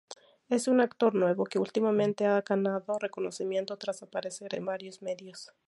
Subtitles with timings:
[0.49, 5.53] Es un actor nuevo que últimamente ha ganado reconocimiento tras aparecer en varios medios.